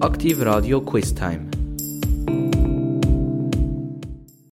Aktiv 0.00 0.40
Radio 0.40 0.80
Quiz 0.80 1.14
Time. 1.14 1.50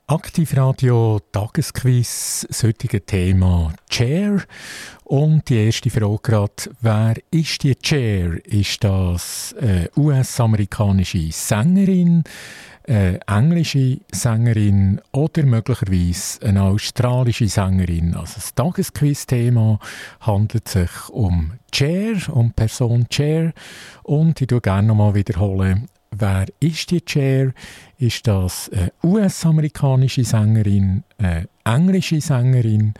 Aktivradio 0.08 1.22
Tagesquiz, 1.32 2.46
das 2.50 2.64
heutige 2.64 3.06
Thema 3.06 3.74
Chair. 3.90 4.44
Und 5.06 5.48
die 5.48 5.66
erste 5.68 5.90
Frage 5.90 6.20
gerade, 6.22 6.76
wer 6.82 7.16
ist 7.32 7.64
die 7.64 7.76
Chair? 7.76 8.46
Ist 8.46 8.84
das 8.84 9.56
eine 9.58 9.90
US-amerikanische 9.96 11.32
Sängerin, 11.32 12.26
eine 12.88 13.20
englische 13.28 14.00
Sängerin 14.12 15.02
oder 15.12 15.44
möglicherweise 15.44 16.42
eine 16.42 16.64
australische 16.64 17.48
Sängerin? 17.48 18.16
Also 18.16 18.36
das 18.36 18.56
Tagesquiz-Thema 18.56 19.80
handelt 20.22 20.68
sich 20.68 21.10
um 21.10 21.54
Chair, 21.72 22.16
um 22.32 22.52
Person 22.52 23.08
Chair. 23.10 23.54
Und 24.04 24.40
ich 24.42 24.48
tue 24.48 24.62
gerne 24.62 24.88
nochmal 24.88 25.16
wiederholen, 25.16 25.88
Wer 26.12 26.46
ist 26.62 26.90
die 26.92 27.04
Cher? 27.06 27.54
Ist 27.98 28.28
das 28.28 28.72
eine 28.72 28.94
US-amerikanische 29.04 30.24
Sängerin, 30.24 31.04
eine 31.18 31.50
englische 31.66 32.22
Sängerin 32.22 32.94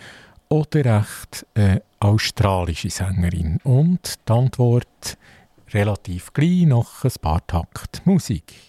oder 0.50 1.00
echt 1.00 1.46
eine 1.56 1.82
australische 2.00 2.90
Sängerin? 2.90 3.60
Und 3.64 4.16
die 4.28 4.34
Antwort 4.34 5.18
relativ 5.74 6.34
gleich 6.34 6.66
nach 6.66 7.06
ein 7.06 7.12
paar 7.22 7.48
Takt 7.48 8.06
Musik. 8.06 8.67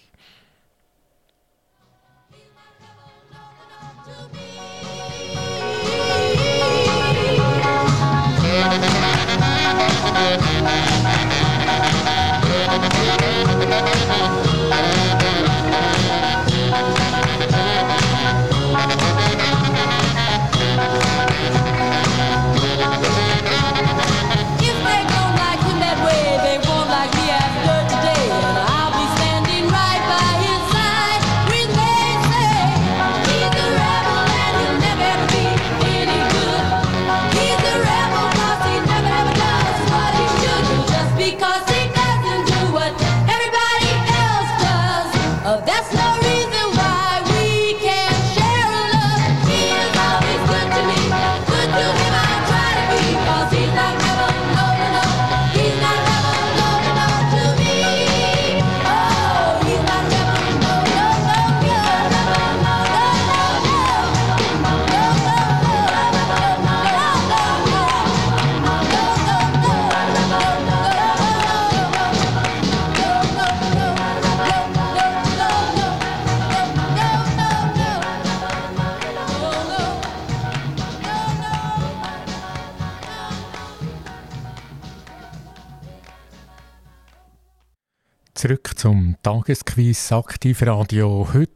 Tagesquiz 89.28 90.10
Aktivradio. 90.10 91.28
Heute 91.34 91.52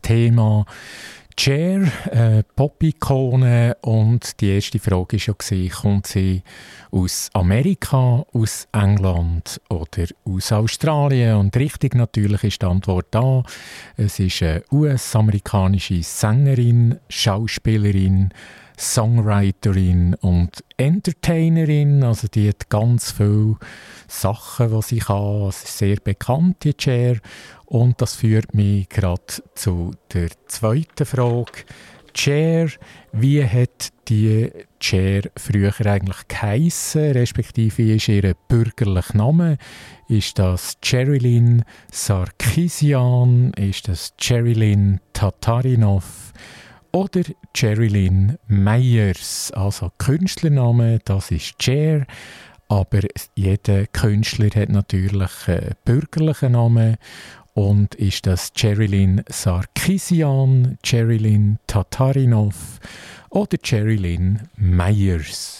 Thema 0.00 0.64
Cher, 1.36 1.82
äh, 2.12 2.44
Pop-Ikone. 2.54 3.76
Und 3.80 4.40
die 4.40 4.50
erste 4.50 4.78
Frage 4.78 5.16
war 5.16 5.56
ja, 5.58 5.68
kommt 5.70 6.06
sie 6.06 6.44
aus 6.92 7.28
Amerika, 7.32 8.24
aus 8.32 8.68
England 8.70 9.60
oder 9.68 10.06
aus 10.24 10.52
Australien? 10.52 11.38
Und 11.38 11.56
richtig 11.56 11.96
natürlich 11.96 12.44
ist 12.44 12.62
die 12.62 12.66
Antwort 12.66 13.08
da. 13.10 13.42
Es 13.96 14.20
ist 14.20 14.40
eine 14.44 14.62
US-amerikanische 14.70 16.04
Sängerin, 16.04 17.00
Schauspielerin, 17.08 18.28
Songwriterin 18.78 20.14
und 20.20 20.62
Entertainerin. 20.76 22.04
Also 22.04 22.28
die 22.28 22.50
hat 22.50 22.68
ganz 22.68 23.10
viele 23.10 23.56
Sachen, 24.08 24.70
die 24.70 24.82
sie 24.82 24.98
kann. 24.98 25.48
Es 25.48 25.64
ist 25.64 25.78
sehr 25.78 25.96
bekannt, 25.96 26.64
die 26.64 26.74
Chair. 26.74 27.18
Und 27.66 28.00
das 28.00 28.14
führt 28.14 28.54
mich 28.54 28.88
gerade 28.88 29.22
zu 29.54 29.92
der 30.12 30.28
zweiten 30.46 31.04
Frage. 31.04 31.64
Chair, 32.14 32.70
wie 33.12 33.44
hat 33.44 33.92
die 34.08 34.50
Chair 34.80 35.22
früher 35.36 35.74
eigentlich 35.84 36.28
geheissen, 36.28 37.12
respektive 37.12 37.76
wie 37.76 37.96
ist 37.96 38.08
ihr 38.08 38.34
bürgerlicher 38.48 39.16
Name? 39.18 39.58
Ist 40.08 40.38
das 40.38 40.78
Cherilyn 40.80 41.64
Sarkisian? 41.92 43.52
Ist 43.52 43.88
das 43.88 44.14
Cherilyn 44.18 45.00
Tatarinov? 45.12 46.32
Oder 46.92 47.22
Cherilyn 47.54 48.38
Meyers, 48.46 49.52
also 49.54 49.90
Künstlername, 49.98 51.00
das 51.04 51.30
ist 51.30 51.62
Cher. 51.62 52.06
Aber 52.68 53.00
jeder 53.34 53.86
Künstler 53.86 54.50
hat 54.54 54.68
natürlich 54.68 55.48
einen 55.48 55.74
bürgerlichen 55.84 56.52
Namen. 56.52 56.96
Und 57.54 57.94
ist 57.94 58.26
das 58.26 58.52
Cherilyn 58.52 59.22
Sarkisian, 59.30 60.76
Cherilyn 60.82 61.58
Tatarinov 61.66 62.80
oder 63.30 63.56
Cherilyn 63.62 64.42
Meyers? 64.56 65.55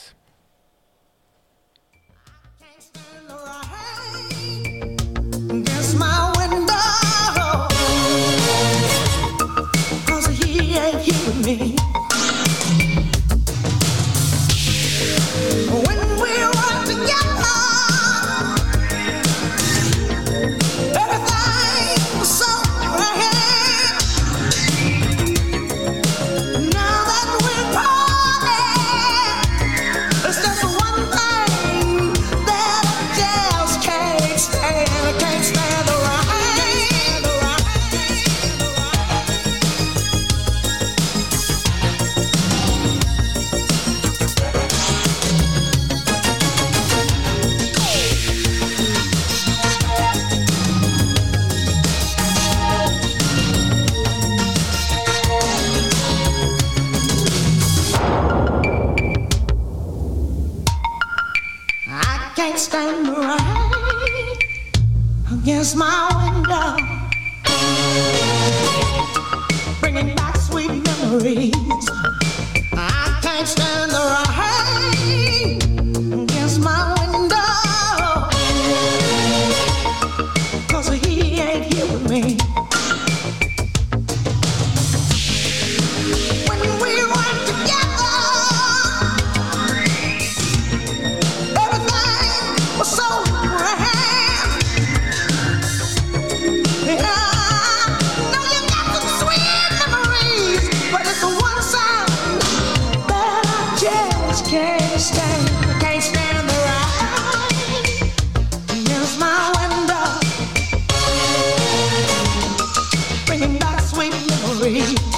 away. 114.67 115.16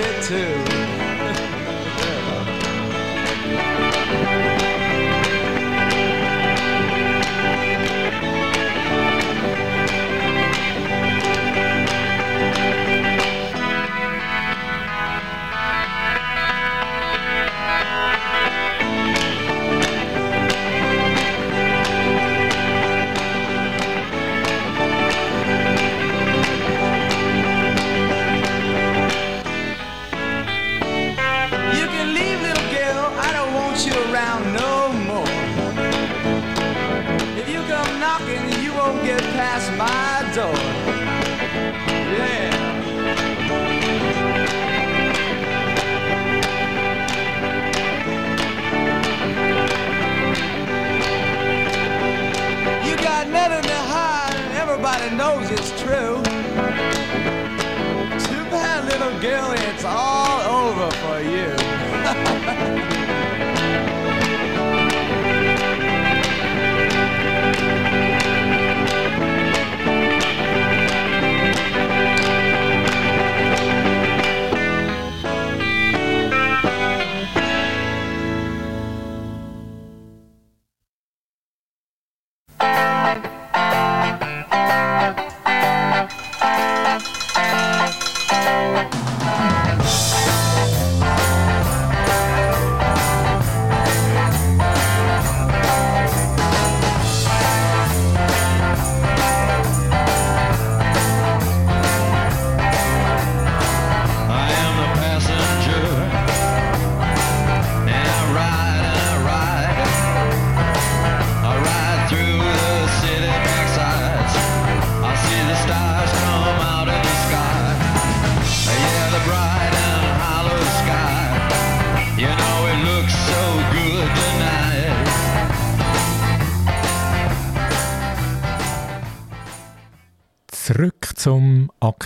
it 0.00 0.22
too. 0.22 1.09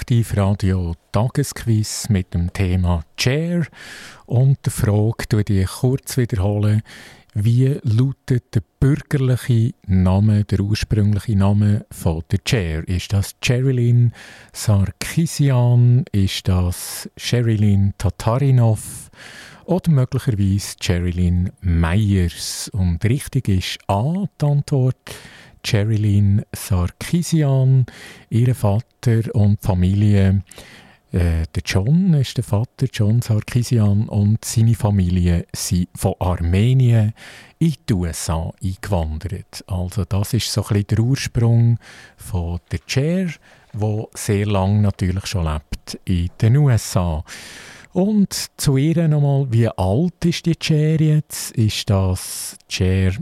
Aktivradio 0.04 0.92
Tagesquiz 1.12 2.10
mit 2.10 2.34
dem 2.34 2.52
Thema 2.52 3.04
Chair 3.16 3.66
und 4.26 4.58
der 4.62 4.70
Frage, 4.70 5.42
die 5.42 5.60
ich 5.60 5.66
kurz 5.66 6.18
wiederholen, 6.18 6.82
wie 7.32 7.78
lautet 7.84 8.54
der 8.54 8.62
bürgerliche 8.80 9.72
Name, 9.86 10.44
der 10.44 10.60
ursprüngliche 10.60 11.36
Name 11.36 11.86
von 11.90 12.22
der 12.30 12.44
Chair? 12.44 12.86
Ist 12.86 13.14
das 13.14 13.34
Cherilyn 13.40 14.12
Sarkisian? 14.52 16.04
Ist 16.12 16.48
das 16.48 17.08
Sherilyn 17.16 17.94
Tatarinov? 17.96 19.10
Oder 19.64 19.90
möglicherweise 19.90 20.76
Cherilyn 20.80 21.50
Meyers? 21.62 22.68
Und 22.74 23.02
richtig 23.06 23.48
ist 23.48 23.78
A, 23.86 24.26
die 24.38 24.44
Antwort. 24.44 24.98
Cherilyn 25.64 26.44
Sarkisian, 26.54 27.86
ihr 28.30 28.54
Vater 28.54 29.34
und 29.34 29.60
Familie. 29.62 30.42
Äh, 31.10 31.44
der 31.54 31.62
John 31.64 32.12
ist 32.14 32.36
der 32.36 32.44
Vater, 32.44 32.86
John 32.92 33.22
Sarkisian, 33.22 34.08
und 34.08 34.44
seine 34.44 34.74
Familie 34.74 35.46
sind 35.54 35.88
von 35.94 36.14
Armenien 36.18 37.14
in 37.58 37.74
die 37.88 37.94
USA 37.94 38.52
eingewandert. 38.62 39.64
Also 39.66 40.04
das 40.04 40.34
ist 40.34 40.52
so 40.52 40.62
ein 40.62 40.68
bisschen 40.68 40.86
der 40.88 41.00
Ursprung 41.00 41.78
von 42.16 42.60
der 42.70 42.84
Chair, 42.86 43.30
wo 43.72 44.10
sehr 44.14 44.46
lang 44.46 44.82
natürlich 44.82 45.26
schon 45.26 45.44
lebt 45.44 45.98
in 46.04 46.28
den 46.40 46.56
USA. 46.58 47.24
Und 47.94 48.34
zu 48.56 48.76
ihr 48.76 49.06
nochmal, 49.06 49.46
wie 49.50 49.68
alt 49.68 50.24
ist 50.24 50.46
die 50.46 50.56
Chair 50.56 51.00
jetzt? 51.00 51.52
Ist 51.52 51.88
das 51.88 52.58
Chair 52.68 53.12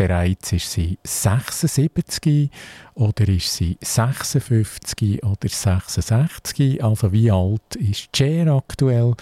bereits, 0.00 0.52
ist 0.52 0.72
sie 0.72 0.98
76 1.04 2.50
oder 2.94 3.28
ist 3.28 3.54
sie 3.54 3.76
56 3.82 5.22
oder 5.22 5.46
66? 5.46 6.82
Also 6.82 7.12
wie 7.12 7.30
alt 7.30 7.76
ist 7.76 8.10
Chair 8.10 8.46
aktuell? 8.50 9.14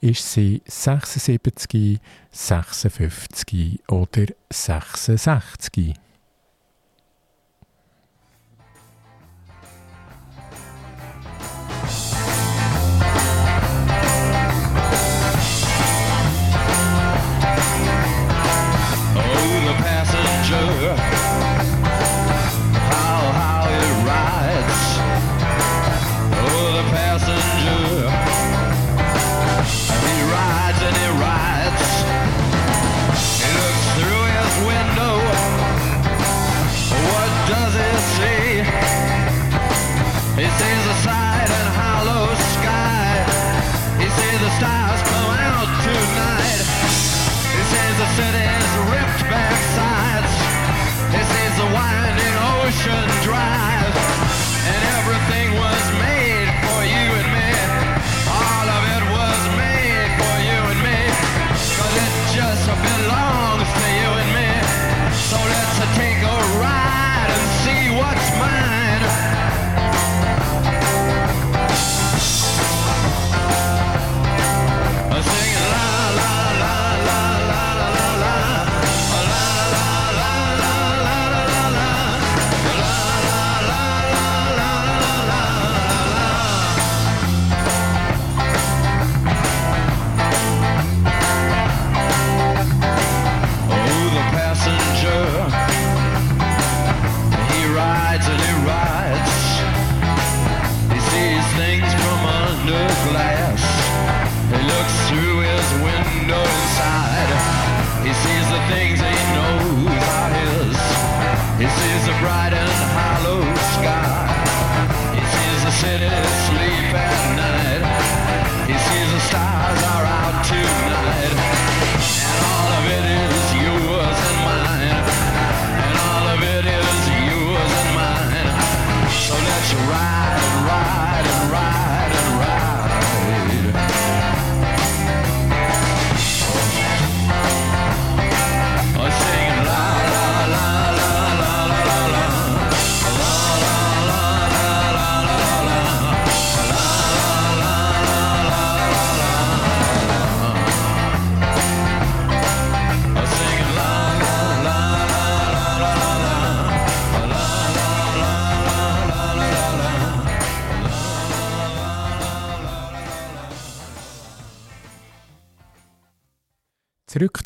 Ist 0.00 0.32
sie 0.32 0.62
76, 0.66 1.98
56 2.30 3.80
oder 3.88 4.26
66? 4.52 5.94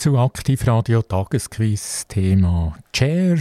Zu 0.05 0.19
Aktivradio 0.19 1.01
Tagesquiz 1.01 2.07
Thema 2.07 2.77
Chair, 2.93 3.39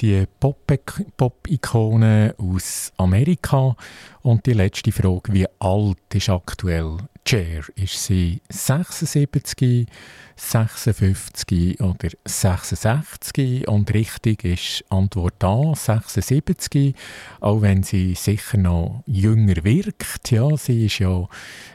die 0.00 0.26
Pop-Ikone 0.38 2.36
aus 2.38 2.92
Amerika 2.98 3.74
und 4.22 4.46
die 4.46 4.52
letzte 4.52 4.92
Frage, 4.92 5.32
wie 5.32 5.46
alt 5.58 5.98
ist 6.14 6.28
aktuell 6.28 6.98
Chair? 7.24 7.64
Ist 7.74 8.04
sie 8.04 8.40
76, 8.48 9.88
56 10.36 11.80
oder 11.80 12.10
66? 12.24 13.66
Und 13.66 13.92
richtig 13.92 14.44
ist 14.44 14.84
Antwort 14.90 15.42
A, 15.42 15.74
76, 15.74 16.94
auch 17.40 17.60
wenn 17.60 17.82
sie 17.82 18.14
sicher 18.14 18.58
noch 18.58 19.02
jünger 19.04 19.64
wirkt. 19.64 20.30
Ja, 20.30 20.56
sie 20.56 20.86
ist 20.86 21.00
ja 21.00 21.26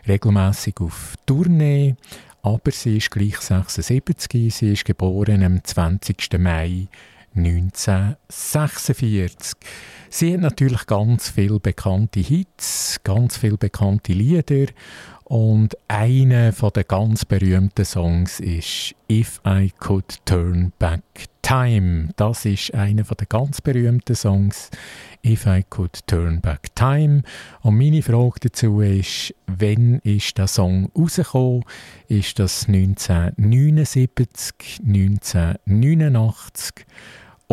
regelmäßig 0.07 0.75
auf 0.79 1.15
Tournee 1.25 1.97
aber 2.43 2.71
sie 2.71 2.97
ist 2.97 3.09
gleich 3.09 3.37
76. 3.37 4.53
Sie 4.53 4.73
ist 4.73 4.85
geboren 4.85 5.43
am 5.43 5.63
20. 5.63 6.37
Mai 6.37 6.87
1946. 7.35 9.57
Sie 10.09 10.33
hat 10.33 10.41
natürlich 10.41 10.85
ganz 10.85 11.29
viele 11.29 11.59
bekannte 11.59 12.19
Hits, 12.19 12.99
ganz 13.03 13.37
viele 13.37 13.57
bekannte 13.57 14.13
Lieder 14.13 14.67
und 15.25 15.77
einer 15.87 16.51
der 16.51 16.83
ganz 16.83 17.25
berühmten 17.25 17.85
Songs 17.85 18.39
ist 18.39 18.95
If 19.09 19.41
I 19.47 19.71
Could 19.77 20.25
Turn 20.25 20.73
Back 20.79 21.03
Time. 21.41 22.09
Das 22.15 22.45
ist 22.45 22.73
einer 22.73 23.03
der 23.03 23.27
ganz 23.27 23.61
berühmten 23.61 24.15
Songs 24.15 24.71
If 25.25 25.45
I 25.45 25.63
Could 25.69 26.05
Turn 26.07 26.41
Back 26.41 26.75
Time. 26.75 27.21
Und 27.61 27.77
meine 27.77 28.01
Frage 28.01 28.39
dazu 28.41 28.81
ist, 28.81 29.33
wann 29.47 29.99
ist 29.99 30.37
der 30.37 30.47
Song 30.47 30.91
rausgekommen? 30.97 31.63
Ist 32.07 32.39
das 32.39 32.67
1979, 32.67 34.79
1989 34.85 36.85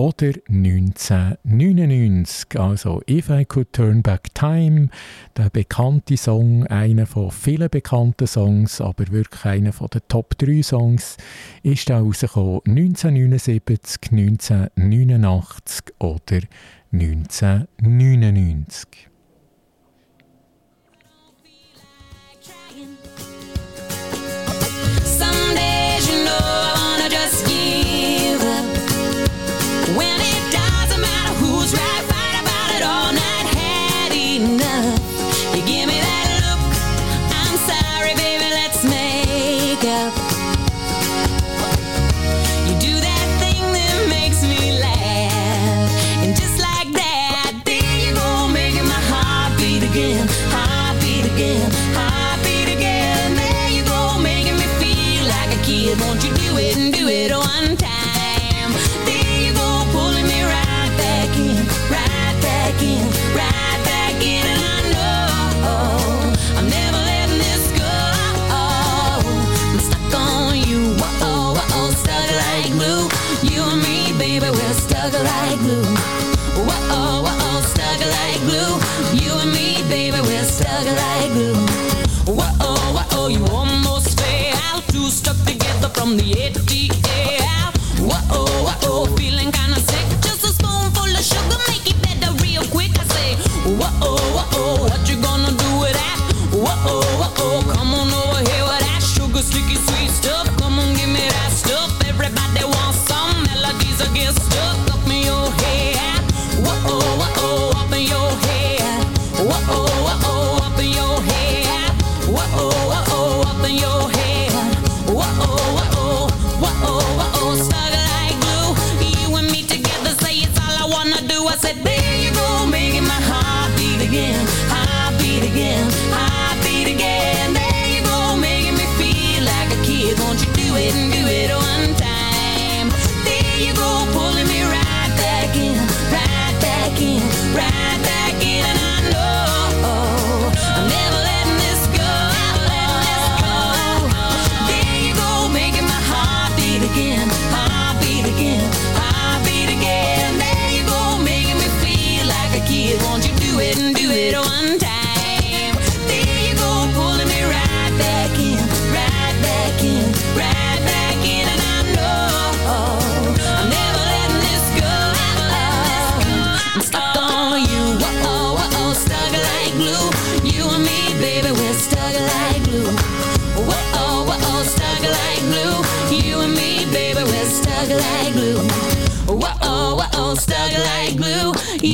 oder 0.00 0.33
1999? 0.49 2.59
Also 2.59 3.02
If 3.09 3.28
I 3.28 3.45
Could 3.45 3.75
Turn 3.75 4.02
Back 4.02 4.35
Time, 4.35 4.88
der 5.37 5.50
bekannte 5.50 6.16
Song, 6.16 6.66
einer 6.69 7.04
von 7.04 7.30
vielen 7.30 7.69
bekannten 7.69 8.26
Songs, 8.26 8.80
aber 8.80 9.09
wirklich 9.09 9.45
einer 9.45 9.75
von 9.75 9.88
den 9.88 10.00
Top 10.09 10.38
3 10.38 10.62
Songs, 10.62 11.19
ist 11.62 11.90
da 11.90 12.00
rausgekommen 12.00 12.62
1979, 12.64 14.11
1989 14.11 15.83
oder 15.99 16.40
1999. 16.92 19.10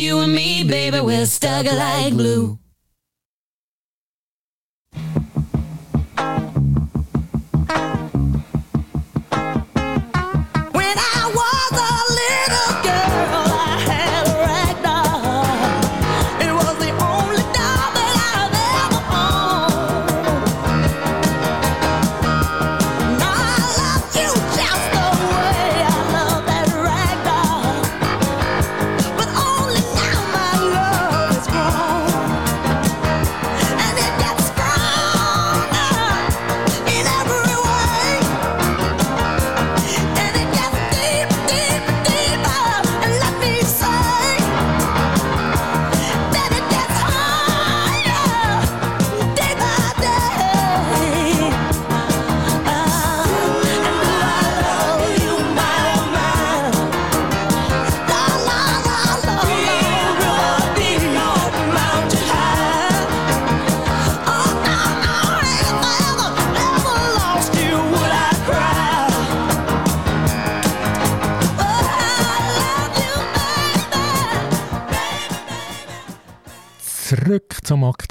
You 0.07 0.21
and 0.21 0.33
me, 0.33 0.63
baby, 0.63 1.01
we're 1.01 1.27
stuck 1.27 1.67
like 1.67 2.13
glue. 2.13 2.61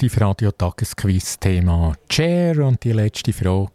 Zum 0.06 0.22
Aktivradio 0.22 0.52
Tagesquiz 0.52 1.38
Thema 1.40 1.92
Chair 2.08 2.64
und 2.64 2.84
die 2.84 2.92
letzte 2.92 3.32
Frage. 3.32 3.72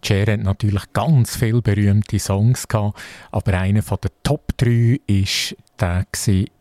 Chair 0.00 0.34
hat 0.34 0.40
natürlich 0.40 0.84
ganz 0.92 1.36
viele 1.36 1.60
berühmte 1.60 2.18
Songs 2.20 2.68
gehabt, 2.68 3.00
aber 3.32 3.54
einer 3.54 3.82
von 3.82 3.98
der 4.02 4.12
Top 4.22 4.56
3 4.58 5.00
ist 5.06 5.56
der 5.80 6.06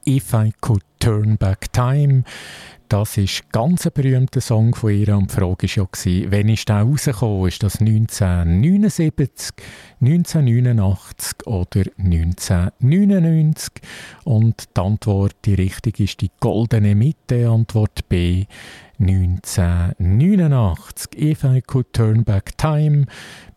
If 0.08 0.34
I 0.34 0.52
Could 0.60 0.84
Turn 1.00 1.38
Back 1.38 1.72
Time. 1.72 2.24
Das 2.92 3.18
ist 3.18 3.50
ganz 3.54 3.86
ein 3.86 3.94
berühmter 3.94 4.42
Song 4.42 4.76
von 4.76 4.92
ihr 4.92 5.16
und 5.16 5.32
die 5.32 5.36
Frage 5.36 5.68
war 5.68 5.88
ja, 6.04 6.32
wann 6.32 6.50
ist 6.50 6.68
der 6.68 6.82
rausgekommen? 6.82 7.48
Ist 7.48 7.64
das 7.64 7.80
1979, 7.80 9.54
1989 10.02 11.48
oder 11.48 11.84
1999? 11.98 13.72
Und 14.26 14.66
die 14.76 14.82
Antwort, 14.82 15.36
die 15.46 15.54
richtige 15.54 16.04
ist 16.04 16.20
die 16.20 16.32
goldene 16.42 16.94
Mitte, 16.96 17.48
Antwort 17.48 18.10
B, 18.10 18.46
1989. 19.02 21.10
If 21.16 21.44
I 21.44 21.62
Could 21.62 21.94
Turn 21.94 22.24
Back 22.24 22.58
Time, 22.58 23.06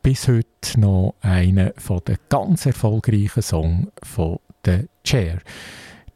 bis 0.02 0.28
heute 0.28 0.80
noch 0.80 1.14
einer 1.20 1.72
der 2.06 2.16
ganz 2.28 2.66
erfolgreichen 2.66 3.42
Songs 3.42 3.88
von 4.02 4.38
der 4.64 4.84
Chair 5.04 5.38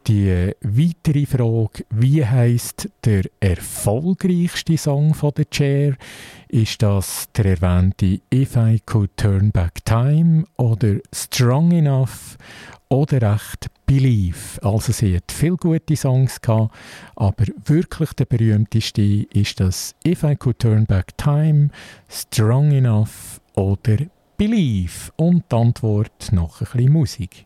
die 0.09 0.51
weitere 0.61 1.27
Frage, 1.27 1.85
wie 1.91 2.25
heißt 2.25 2.89
der 3.05 3.23
erfolgreichste 3.39 4.77
Song 4.77 5.13
von 5.13 5.31
The 5.35 5.45
Chair? 5.45 5.95
Ist 6.47 6.81
das 6.81 7.27
der 7.35 7.45
erwähnte 7.45 8.19
If 8.33 8.55
I 8.55 8.81
Could 8.83 9.15
Turn 9.17 9.51
Back 9.51 9.85
Time 9.85 10.45
oder 10.57 10.95
Strong 11.13 11.73
Enough 11.73 12.37
oder 12.89 13.33
echt 13.35 13.69
Believe? 13.85 14.61
Also 14.61 14.91
sie 14.91 15.15
hat 15.15 15.31
viele 15.31 15.55
gute 15.55 15.95
Songs 15.95 16.41
gehabt, 16.41 16.75
aber 17.15 17.45
wirklich 17.65 18.13
der 18.13 18.25
berühmteste 18.25 19.01
ist 19.33 19.59
das 19.59 19.95
If 20.05 20.23
I 20.23 20.35
Could 20.35 20.59
Turn 20.59 20.85
Back 20.85 21.17
Time, 21.17 21.69
Strong 22.09 22.71
Enough 22.71 23.39
oder 23.53 23.97
Believe? 24.37 25.11
Und 25.15 25.45
die 25.51 25.55
Antwort 25.55 26.31
noch 26.31 26.61
ein 26.61 26.67
bisschen 26.71 26.91
Musik. 26.91 27.45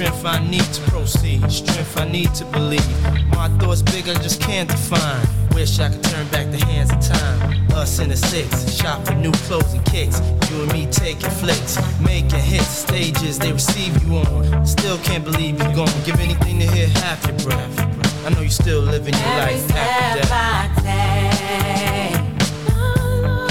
I 0.00 0.40
need 0.50 0.64
to 0.72 0.80
proceed, 0.90 1.48
strength 1.52 1.96
I 1.96 2.04
need 2.08 2.34
to 2.34 2.44
believe. 2.46 2.84
My 3.28 3.48
thoughts 3.58 3.80
big, 3.80 4.08
I 4.08 4.14
just 4.14 4.40
can't 4.40 4.68
define. 4.68 5.24
Wish 5.54 5.78
I 5.78 5.88
could 5.88 6.02
turn 6.02 6.26
back 6.28 6.50
the 6.50 6.58
hands 6.66 6.90
of 6.90 7.00
time. 7.00 7.70
Us 7.72 8.00
in 8.00 8.08
the 8.08 8.16
six, 8.16 8.74
shop 8.74 9.06
for 9.06 9.14
new 9.14 9.30
clothes 9.46 9.72
and 9.72 9.84
kicks. 9.86 10.20
You 10.50 10.62
and 10.62 10.72
me 10.72 10.86
taking 10.90 11.30
flicks, 11.30 11.78
making 12.00 12.40
hits, 12.40 12.66
stages 12.66 13.38
they 13.38 13.52
receive 13.52 14.02
you 14.02 14.16
on. 14.16 14.66
Still 14.66 14.98
can't 14.98 15.22
believe 15.22 15.58
you're 15.58 15.74
gone. 15.74 15.92
Give 16.04 16.18
anything 16.18 16.58
to 16.58 16.66
hear 16.66 16.88
half 16.88 17.24
your 17.26 17.38
breath. 17.38 18.26
I 18.26 18.30
know 18.30 18.40
you're 18.40 18.50
still 18.50 18.80
living 18.80 19.14
your 19.14 19.22
Every 19.22 19.54
life 19.54 19.70
after 19.76 20.22
death. 20.22 20.72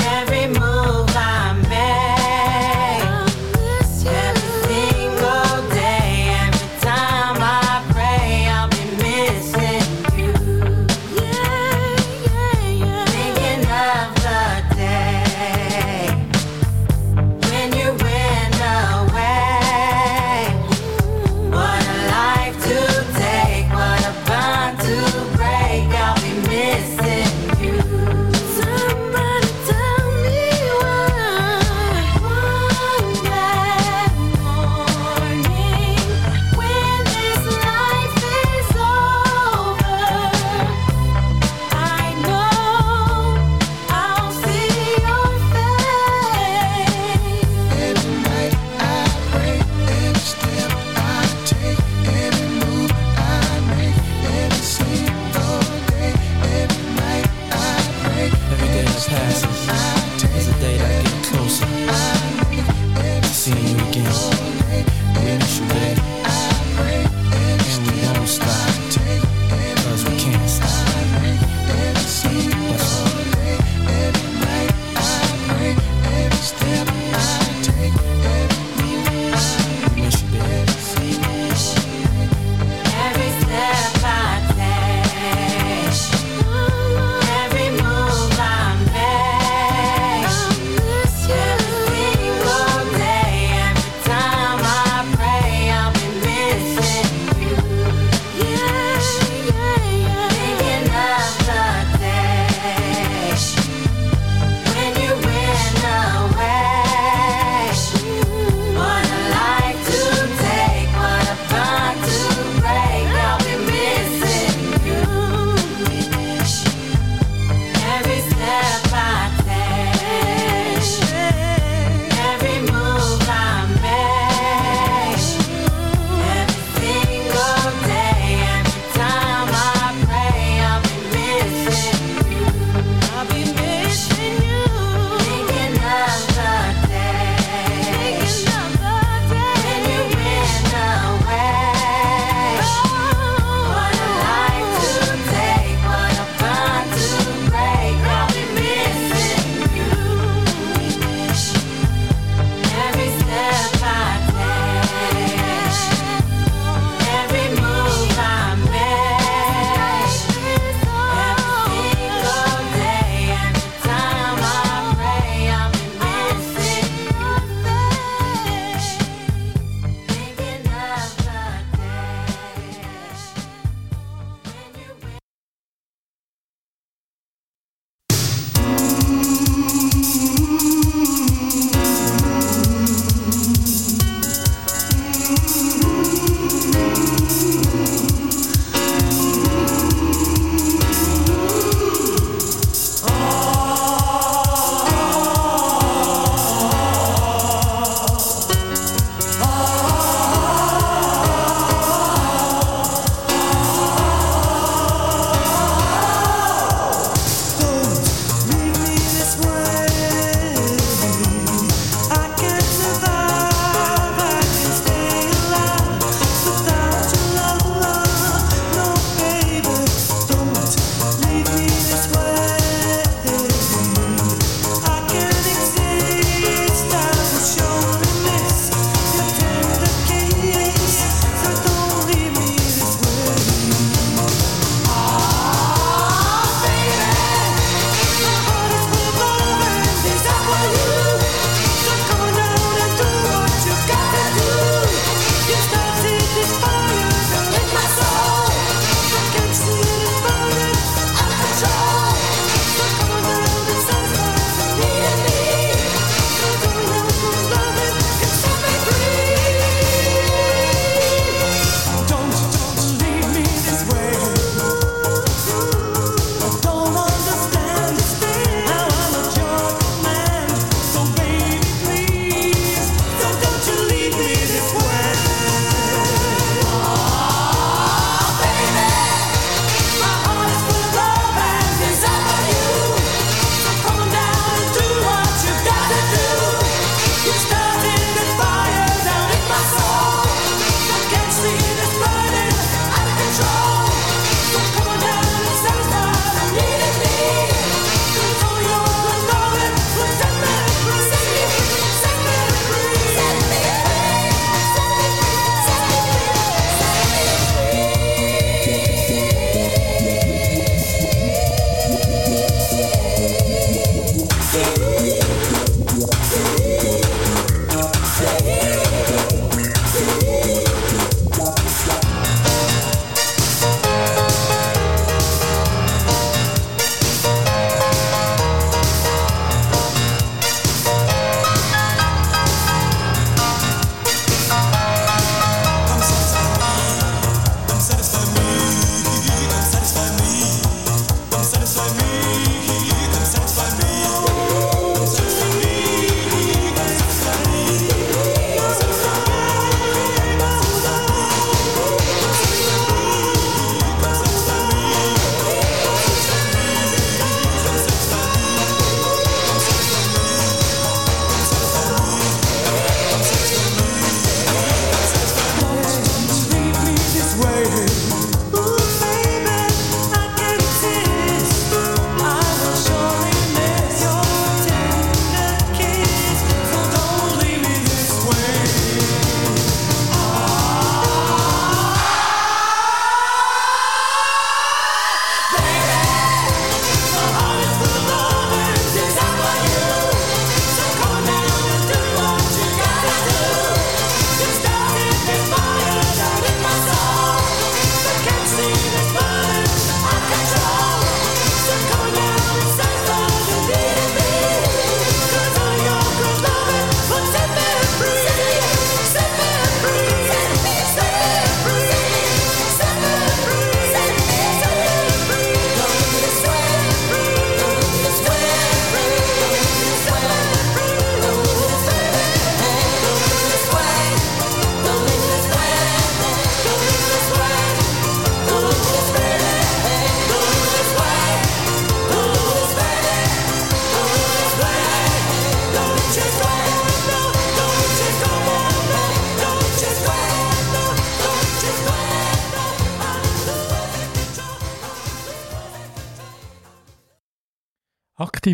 Every 0.06 0.48
move 0.48 0.60
I 0.60 0.68
make. 0.68 0.73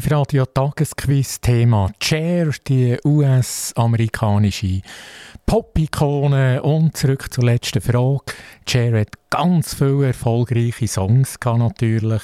Aktivradio 0.10 0.46
Tagesquiz 0.48 1.40
Thema 1.40 1.92
Cher, 2.02 2.50
die 2.68 2.98
US-amerikanische 3.06 4.82
Pop-Ikone. 5.46 6.64
Und 6.64 6.98
zurück 6.98 7.32
zur 7.32 7.44
letzten 7.44 7.80
Frage. 7.80 8.24
Cher 8.68 9.02
hat 9.02 9.10
ganz 9.30 9.76
viele 9.76 10.08
erfolgreiche 10.08 10.88
Songs 10.88 11.40
gehabt, 11.40 11.60
natürlich. 11.60 12.24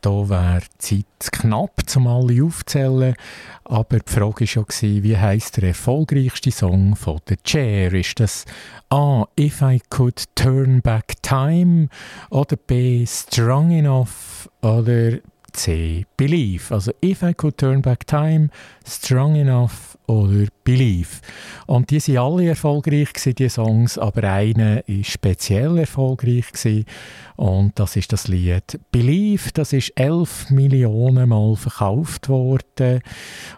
Da 0.00 0.28
wäre 0.28 0.62
die 0.82 1.04
Zeit 1.20 1.32
knapp, 1.32 1.82
um 1.94 2.08
alle 2.08 2.42
aufzählen. 2.42 3.14
Aber 3.62 4.00
die 4.00 4.12
Frage 4.12 4.40
war 4.40 4.46
schon, 4.46 4.66
wie 4.80 5.16
heisst 5.16 5.58
der 5.58 5.68
erfolgreichste 5.68 6.50
Song 6.50 6.96
von 6.96 7.20
der 7.28 7.36
Cher? 7.44 7.92
Ist 7.92 8.18
das 8.18 8.44
A. 8.90 9.24
If 9.38 9.62
I 9.62 9.80
Could 9.88 10.24
Turn 10.34 10.82
Back 10.82 11.22
Time 11.22 11.90
oder 12.30 12.56
B. 12.56 13.06
Strong 13.06 13.70
Enough 13.70 14.50
oder 14.62 15.20
C. 15.54 16.04
Believe. 16.16 16.72
Also 16.74 16.92
If 17.02 17.22
I 17.22 17.32
Could 17.32 17.58
Turn 17.58 17.80
Back 17.80 18.06
Time, 18.06 18.50
Strong 18.86 19.36
Enough 19.36 19.96
oder 20.06 20.46
Believe. 20.64 21.20
Und 21.66 21.90
die 21.90 22.00
sind 22.00 22.18
alle 22.18 22.48
erfolgreich 22.48 23.12
gewesen, 23.12 23.34
die 23.36 23.48
Songs, 23.48 23.96
aber 23.96 24.24
einer 24.24 24.86
ist 24.88 25.10
speziell 25.10 25.78
erfolgreich 25.78 26.46
und 27.36 27.78
das 27.78 27.96
ist 27.96 28.12
das 28.12 28.28
Lied 28.28 28.78
Believe. 28.92 29.50
Das 29.54 29.72
ist 29.72 29.92
elf 29.96 30.50
Millionen 30.50 31.28
Mal 31.30 31.56
verkauft 31.56 32.28
worden 32.28 33.00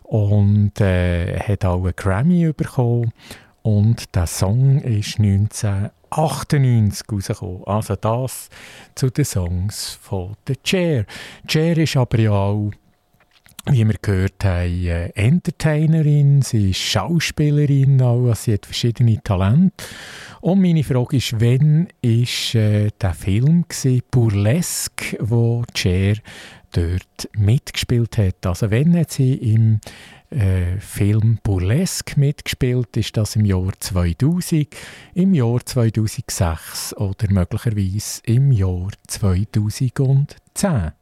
und 0.05 0.81
äh, 0.81 1.39
hat 1.39 1.65
auch 1.65 1.83
einen 1.83 1.97
Grammy 1.97 2.53
bekommen. 2.53 3.13
Und 3.63 4.15
der 4.15 4.29
Song 4.29 4.81
ist 4.81 5.19
1998 6.17 7.13
rausgekommen. 7.13 7.65
Also 7.67 7.97
das 7.97 8.49
zu 8.95 9.11
den 9.11 9.25
Songs 9.25 9.99
von 10.01 10.37
der 10.49 10.57
Cher. 10.65 11.05
Cher 11.47 11.77
ist 11.77 11.97
aber 11.97 12.19
ja 12.19 12.33
auch, 12.33 12.71
wie 13.69 13.87
wir 13.87 13.97
gehört 14.01 14.45
haben, 14.45 14.87
äh, 14.87 15.09
Entertainerin, 15.09 16.41
sie 16.43 16.71
ist 16.71 16.79
Schauspielerin, 16.79 18.01
auch, 18.01 18.29
also 18.29 18.35
sie 18.35 18.53
hat 18.55 18.65
verschiedene 18.65 19.21
Talente. 19.23 19.85
Und 20.41 20.63
meine 20.63 20.85
Frage 20.85 21.17
ist, 21.17 21.41
wann 21.41 21.89
war 22.03 22.61
äh, 22.63 22.91
der 23.01 23.15
Film 23.15 23.65
gewesen, 23.69 24.03
Burlesque, 24.11 25.19
wo 25.21 25.65
Cher 25.75 26.15
dort 26.71 27.29
mitgespielt 27.37 28.19
hat? 28.19 28.47
Also 28.47 28.71
wann 28.71 28.97
hat 28.97 29.11
sie 29.11 29.35
im 29.35 29.81
äh, 30.31 30.79
Film 30.79 31.39
Burlesque 31.43 32.19
mitgespielt. 32.19 32.97
Ist 32.97 33.17
das 33.17 33.37
im 33.37 33.45
Jahr 33.45 33.73
2000, 33.79 34.69
im 35.15 35.35
Jahr 35.35 35.65
2006 35.65 36.95
oder 36.97 37.31
möglicherweise 37.31 38.23
im 38.25 38.53
Jahr 38.53 38.91
2010? 39.07 40.93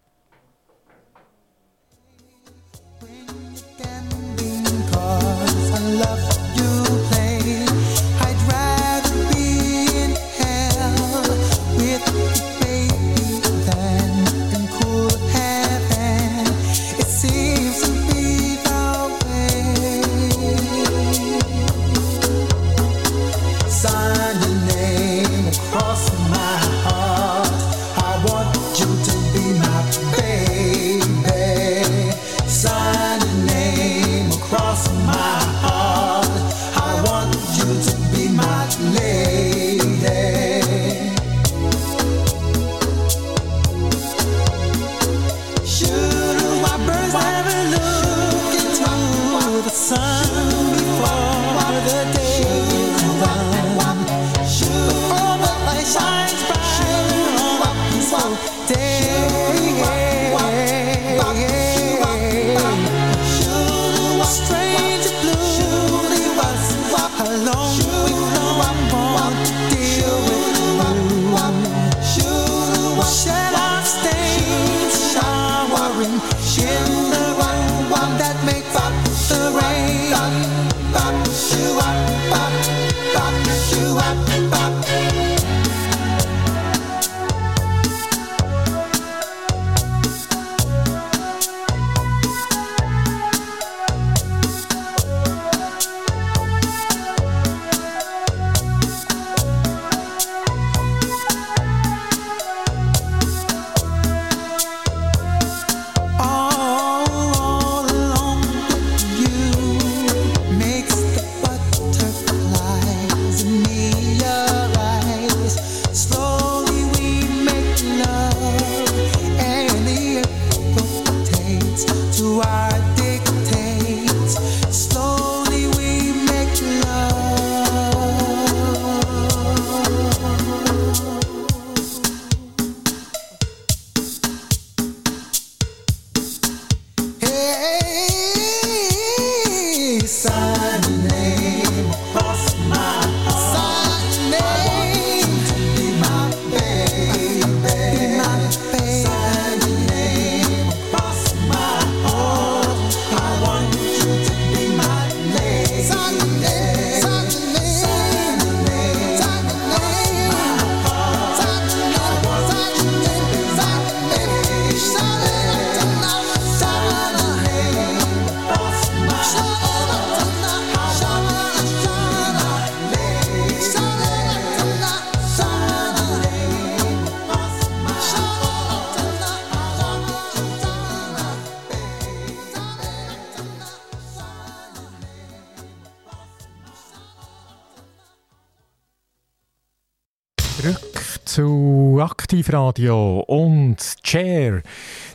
zurück 190.65 191.21
zu 191.27 191.98
Aktivradio 192.00 193.21
und 193.21 193.77
Chair. 194.02 194.62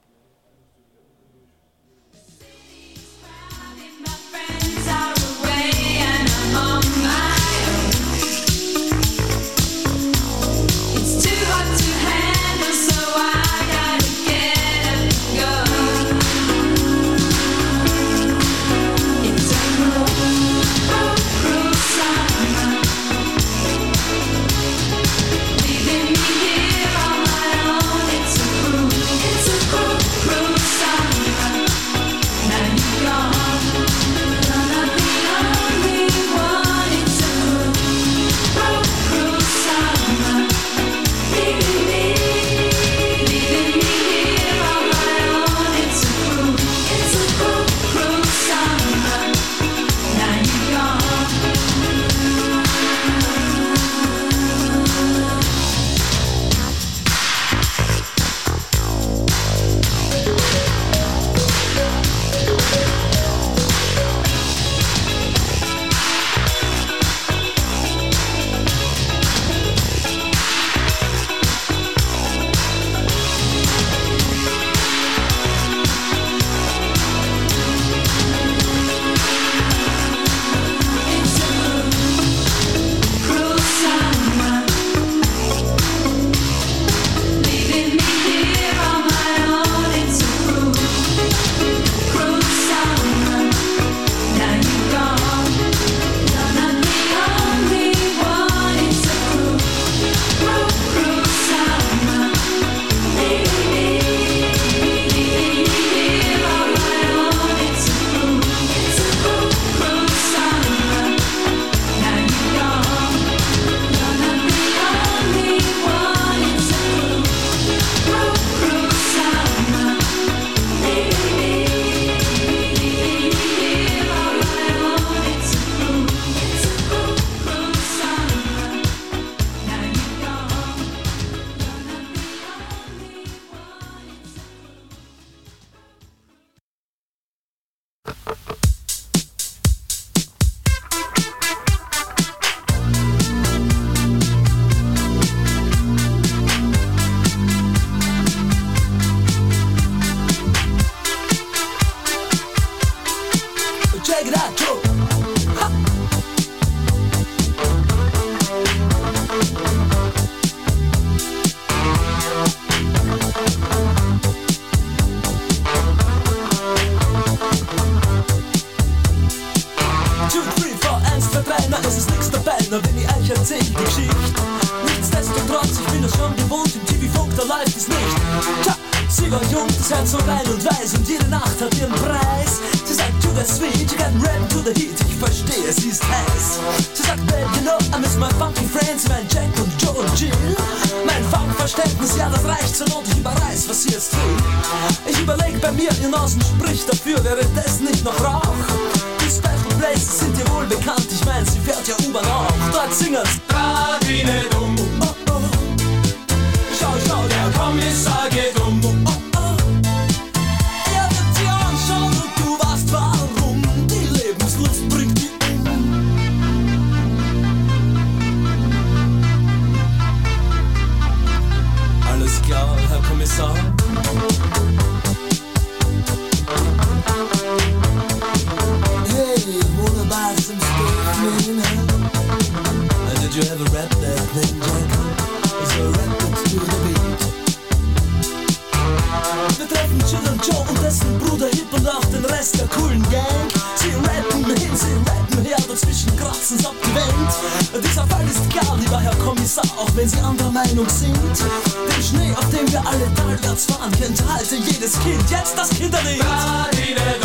Genießer, 249.43 249.63
auch 249.77 249.89
wenn 249.97 250.09
sie 250.09 250.21
anderer 250.21 250.53
Meinung 250.53 250.89
sind. 250.89 251.17
Den 251.17 252.03
Schnee, 252.03 252.33
auf 252.33 252.49
dem 252.51 252.71
wir 252.71 252.87
alle 252.87 253.11
Dalgats 253.17 253.67
fahren, 253.67 253.91
kennt 253.91 254.23
halte 254.29 254.55
jedes 254.55 254.93
Kind, 255.01 255.29
jetzt 255.29 255.59
das 255.59 255.71
Kinderlied. 255.71 256.23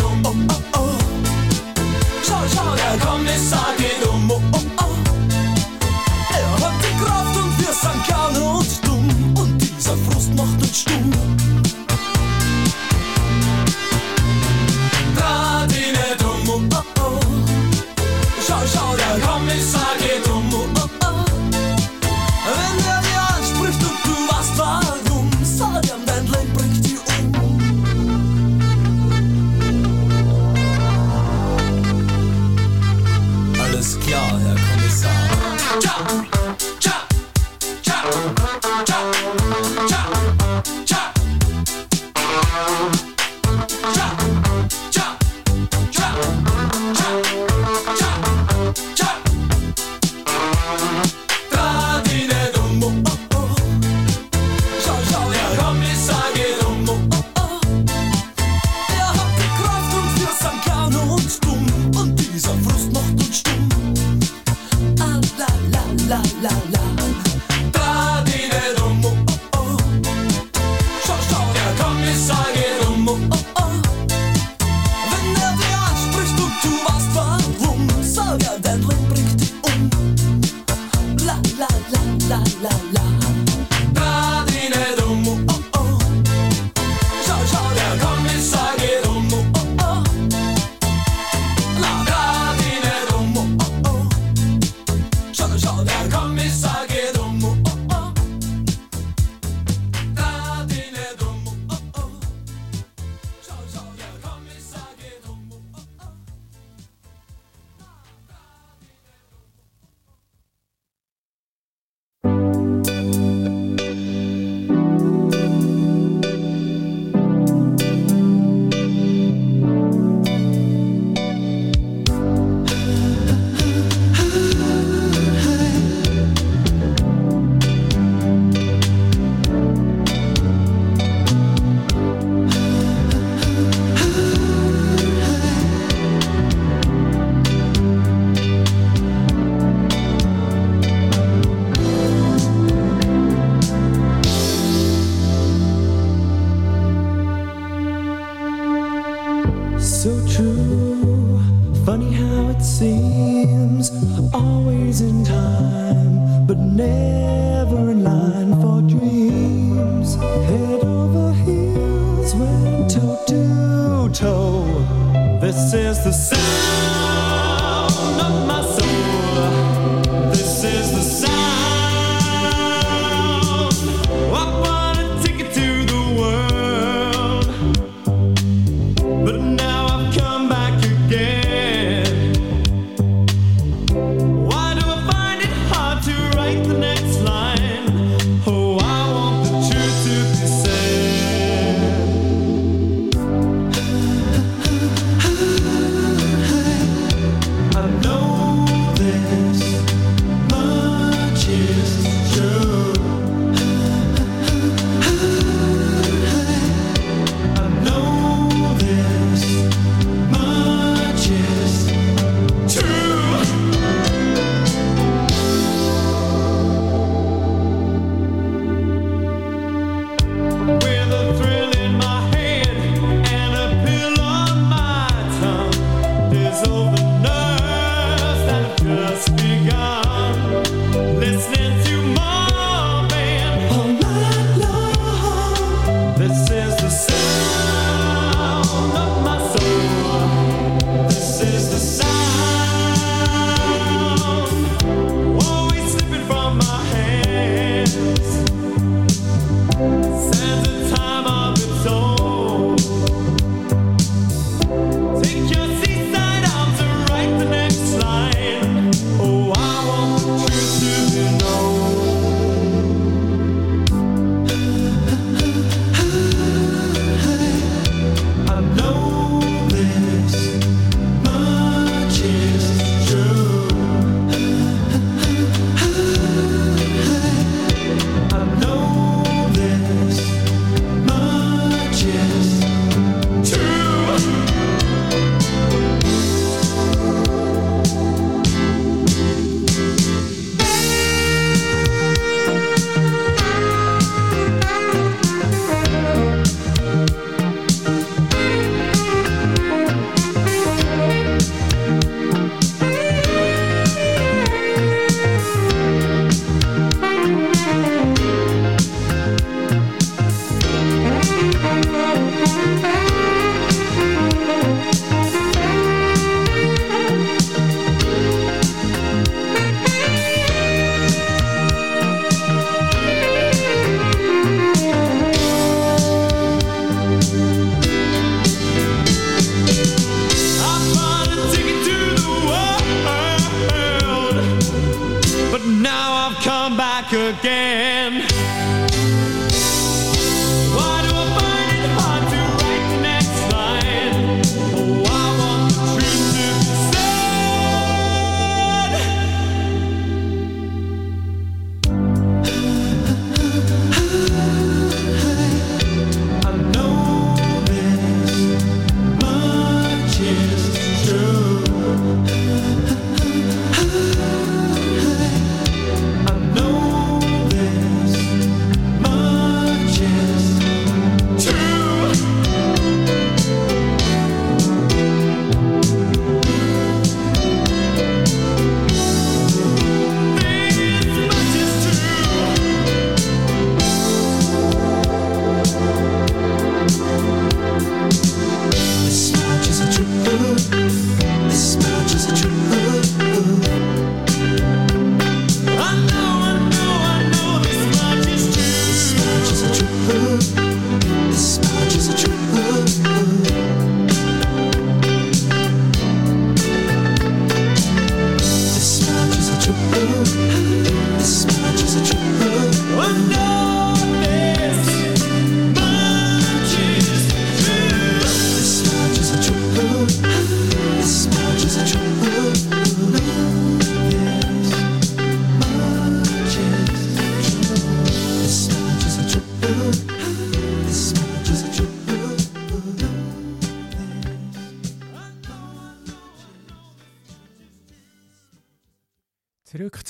Oh, 0.00 0.18
oh, 0.24 0.34
oh. 0.74 0.88
Schau, 2.26 2.42
schau, 2.52 2.74
der 2.74 3.06
Kommissar 3.06 3.72
geht 3.78 4.04
um. 4.08 4.28
Oh, 4.32 4.42
oh. 4.52 4.56
oh. 4.56 4.67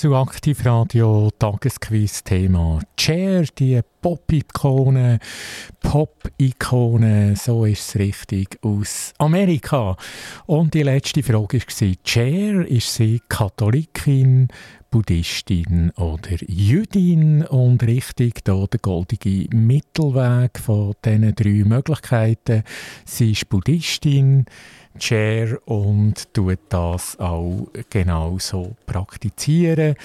Zu 0.09 0.15
Aktivradio, 0.15 1.29
Tagesquiz-Thema 1.37 2.79
Cher, 2.99 3.43
die 3.43 3.79
Pop-Ikone, 4.01 5.19
Pop-Ikone, 5.81 7.35
so 7.35 7.65
ist 7.65 7.89
es 7.89 7.95
richtig, 7.99 8.57
aus 8.63 9.13
Amerika. 9.19 9.95
Und 10.47 10.73
die 10.73 10.81
letzte 10.81 11.21
Frage 11.21 11.59
war, 11.59 11.93
Cher, 12.03 12.67
ist 12.67 12.95
sie 12.95 13.21
Katholikin, 13.29 14.47
Buddhistin 14.89 15.91
oder 15.91 16.37
Jüdin? 16.47 17.45
Und 17.45 17.83
richtig 17.83 18.43
da 18.43 18.65
der 18.65 18.79
goldige 18.79 19.55
Mittelweg 19.55 20.57
von 20.57 20.95
diesen 21.05 21.35
drei 21.35 21.63
Möglichkeiten. 21.65 22.63
Sie 23.05 23.33
ist 23.33 23.47
Buddhistin, 23.49 24.45
Chair 24.99 25.59
und 25.65 26.33
tut 26.33 26.59
das 26.69 27.19
auch 27.19 27.67
genauso 27.89 28.75
praktizieren. 28.85 29.95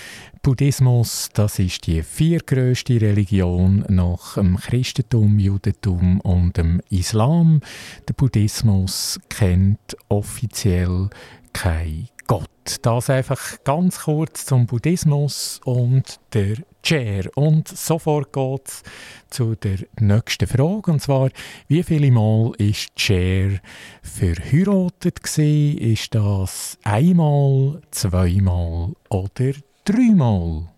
Buddhismus, 0.43 1.31
das 1.35 1.59
ist 1.59 1.87
die 1.87 2.03
viertgrößte 2.03 3.01
Religion 3.01 3.85
nach 3.89 4.35
dem 4.35 4.57
Christentum, 4.57 5.39
Judentum 5.39 6.21
und 6.21 6.57
dem 6.57 6.81
Islam. 6.91 7.61
Der 8.09 8.15
Buddhismus 8.15 9.21
kennt 9.29 9.97
offiziell 10.09 11.11
kein 11.53 12.09
Gott. 12.27 12.49
Das 12.83 13.11
einfach 13.11 13.63
ganz 13.65 14.01
kurz 14.01 14.47
zum 14.47 14.67
Buddhismus 14.67 15.61
und 15.65 16.21
der 16.33 16.57
Chair. 16.85 17.31
Und 17.35 17.67
sofort 17.67 18.33
geht's 18.33 18.83
zu 19.31 19.57
der 19.57 19.79
nächsten 19.99 20.47
Frage. 20.47 20.93
Und 20.93 21.01
zwar, 21.01 21.31
wie 21.67 21.83
viele 21.83 22.11
Mal 22.11 22.53
ist 22.59 22.95
Chair 22.95 23.61
verheiratet 24.03 25.23
gewesen? 25.23 25.79
Ist 25.79 26.15
das 26.15 26.79
einmal, 26.85 27.81
zweimal 27.91 28.93
oder 29.09 29.53
dreimal? 29.85 30.69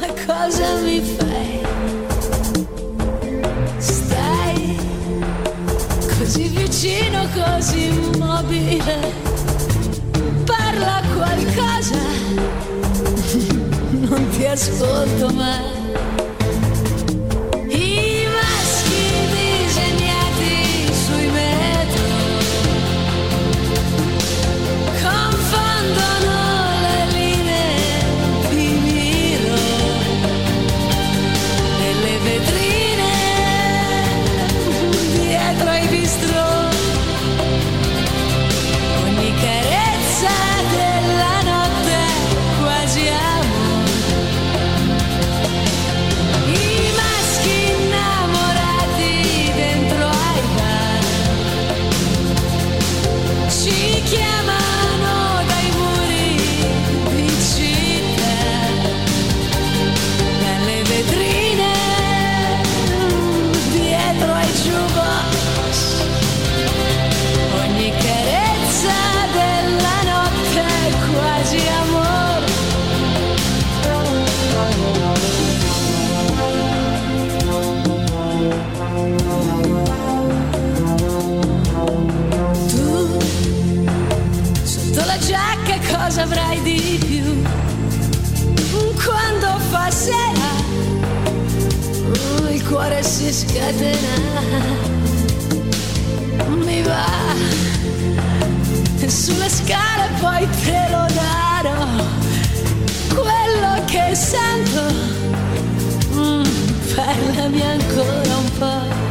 Ma 0.00 0.08
cosa 0.26 0.80
mi 0.84 1.00
fai? 1.00 1.60
Stai 3.78 4.76
così 6.18 6.48
vicino, 6.48 7.26
così 7.34 7.88
immobile. 7.88 9.37
Parla 10.48 11.02
qualcosa, 11.14 12.00
non 14.08 14.28
ti 14.30 14.46
ascolto 14.46 15.28
mai. 15.34 15.77
Scatena. 93.32 94.40
Mi 96.64 96.82
va 96.82 97.28
sulle 99.08 99.48
scale 99.48 100.08
poi 100.20 100.46
te 100.64 100.86
lo 100.90 101.06
darò. 101.14 101.86
Quello 103.08 103.84
che 103.86 104.14
sento, 104.14 104.82
mm, 106.14 106.94
parlami 106.94 107.62
ancora 107.62 108.36
un 108.36 108.58
po'. 108.58 109.07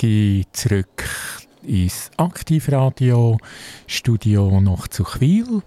Imaschi 0.00 0.46
zurück 0.52 1.04
ins 1.62 2.10
Aktivradio 2.16 3.36
Studio 3.88 4.60
noch 4.60 4.86
zu 4.88 5.02
Chwil 5.02 5.62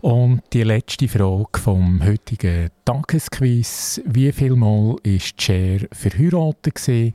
und 0.00 0.42
die 0.52 0.64
letzte 0.64 1.06
Frage 1.06 1.58
vom 1.58 2.04
heutigen 2.04 2.70
Tagesquiz 2.84 4.02
wie 4.04 4.32
viel 4.32 4.56
Mal 4.56 4.96
ist 5.04 5.40
Cher 5.40 5.78
verheiratet 5.92 6.74
gewesen? 6.74 7.14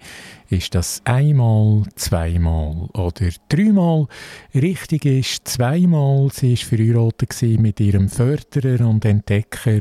Ist 0.50 0.74
das 0.74 1.02
einmal, 1.04 1.84
zweimal 1.96 2.88
oder 2.94 3.30
dreimal? 3.50 4.08
Richtig 4.54 5.06
ist 5.06 5.48
zweimal. 5.48 6.30
Sie 6.32 6.54
ist 6.54 6.64
verheiratet 6.64 7.36
mit 7.60 7.80
ihrem 7.82 8.08
Förderer 8.08 8.88
und 8.88 9.04
Entdecker 9.04 9.80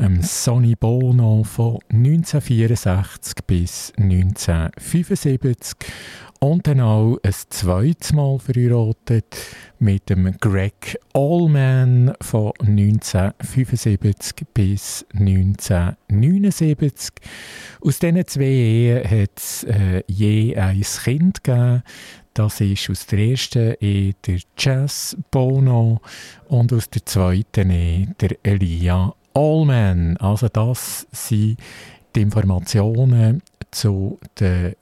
ähm, 0.00 0.22
Sonny 0.22 0.74
Bono 0.74 1.44
von 1.44 1.78
1964 1.92 3.34
bis 3.46 3.92
1975 3.96 5.76
und 6.40 6.66
dann 6.66 6.80
auch 6.80 7.18
ein 7.22 7.34
zweites 7.50 8.12
Mal 8.12 8.38
verheiratet 8.38 9.36
mit 9.78 10.08
dem 10.08 10.36
Greg 10.40 10.98
Allman 11.12 12.12
von 12.20 12.52
1975 12.60 14.46
bis 14.54 15.04
1979. 15.12 17.10
Aus 17.80 17.98
diesen 17.98 18.26
zwei 18.26 18.44
Ehen 18.44 19.04
hat 19.04 19.30
es 19.36 19.64
äh, 19.64 20.02
je 20.06 20.56
ein 20.56 20.80
Kind 20.80 21.44
gegeben. 21.44 21.82
Das 22.34 22.60
ist 22.60 22.90
aus 22.90 23.06
der 23.06 23.18
ersten 23.18 23.74
Ehe 23.80 24.14
der 24.26 24.40
Jazz 24.58 25.16
Bono 25.30 26.00
und 26.48 26.72
aus 26.72 26.90
der 26.90 27.04
zweiten 27.06 27.70
Ehe 27.70 28.14
der 28.20 28.36
Elia 28.42 29.14
Allman. 29.34 30.16
Also 30.18 30.48
das 30.48 31.06
sind 31.12 31.58
die 32.14 32.22
Informationen 32.22 33.42
zu 33.70 34.18
den 34.38 34.74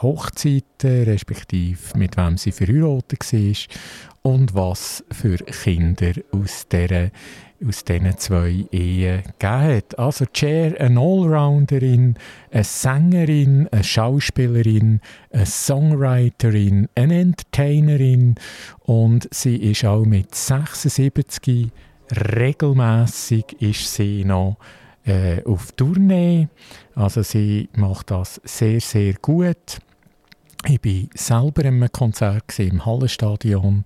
Hochzeiten, 0.00 1.04
respektive 1.04 1.98
mit 1.98 2.16
wem 2.16 2.36
sie 2.38 2.52
verheiratet 2.52 3.32
war 3.32 3.54
und 4.22 4.54
was 4.54 5.04
für 5.10 5.36
Kinder 5.38 6.12
aus, 6.30 6.66
dieser, 6.68 7.10
aus 7.66 7.84
diesen 7.84 8.16
zwei 8.18 8.66
Ehen 8.70 9.22
gegeben 9.38 9.76
hat. 9.76 9.98
Also 9.98 10.24
Cher, 10.32 10.80
eine 10.80 11.00
Allrounderin, 11.00 12.14
eine 12.50 12.64
Sängerin, 12.64 13.68
eine 13.72 13.84
Schauspielerin, 13.84 15.00
eine 15.32 15.46
Songwriterin, 15.46 16.88
eine 16.94 17.20
Entertainerin 17.20 18.36
und 18.80 19.28
sie 19.32 19.56
ist 19.56 19.84
auch 19.84 20.04
mit 20.04 20.34
76 20.34 21.70
regelmäßig 22.12 23.60
ist 23.60 23.94
sie 23.94 24.24
noch 24.24 24.56
äh, 25.04 25.42
auf 25.44 25.72
Tournee. 25.72 26.48
Also 26.94 27.22
sie 27.22 27.68
macht 27.74 28.10
das 28.10 28.40
sehr, 28.44 28.80
sehr 28.80 29.14
gut. 29.14 29.78
Ich 30.64 30.84
war 30.84 31.08
selber 31.14 31.64
in 31.64 31.82
einem 31.82 31.90
Konzert 31.90 32.58
im 32.60 32.86
Hallenstadion 32.86 33.82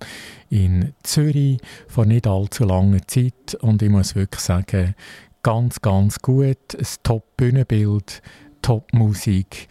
in 0.49 0.93
Zürich 1.01 1.59
vor 1.87 2.05
nicht 2.05 2.27
allzu 2.27 2.65
langer 2.65 3.05
Zeit 3.07 3.55
und 3.61 3.81
ich 3.81 3.89
muss 3.89 4.15
wirklich 4.15 4.41
sagen, 4.41 4.93
ganz, 5.41 5.81
ganz 5.81 6.19
gut. 6.19 6.75
Ein 6.77 6.85
Top-Bühnenbild, 7.01 8.21
Top-Musik 8.61 9.67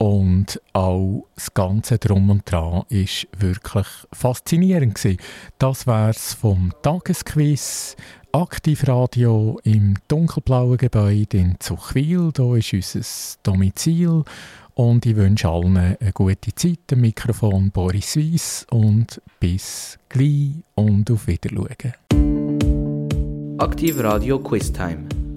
und 0.00 0.62
auch 0.72 1.26
das 1.34 1.52
Ganze 1.52 1.98
drum 1.98 2.30
und 2.30 2.50
dran 2.50 2.84
ist 2.88 3.28
wirklich 3.38 3.86
faszinierend 4.12 4.94
gewesen. 4.94 5.18
Das 5.58 5.86
wär's 5.86 6.32
vom 6.32 6.72
Tagesquiz. 6.82 7.96
Aktivradio 8.32 9.60
im 9.62 9.96
dunkelblauen 10.08 10.78
Gebäude 10.78 11.36
in 11.36 11.56
Zuchwil. 11.58 12.32
Hier 12.34 12.54
ist 12.54 12.72
unser 12.72 13.38
Domizil. 13.42 14.22
Und 14.74 15.04
ich 15.04 15.16
wünsche 15.16 15.50
allen 15.50 15.76
eine 15.76 16.12
gute 16.14 16.54
Zeit. 16.54 16.92
Am 16.92 17.02
Mikrofon 17.02 17.70
Boris 17.70 18.16
Weiss 18.16 18.66
und 18.70 19.20
bis 19.38 19.98
gleich 20.08 20.52
und 20.76 21.10
auf 21.10 21.26
Wiedersehen. 21.26 21.92
Aktiv 23.58 23.98
Radio 23.98 24.38
Quiz 24.38 24.72
Time. 24.72 25.29